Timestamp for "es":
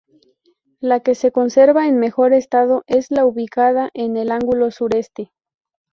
2.87-3.11